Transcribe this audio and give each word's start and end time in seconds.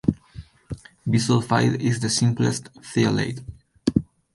Bisulfide 1.07 1.79
is 1.79 1.99
the 1.99 2.09
simplest 2.09 2.73
thiolate. 2.81 3.45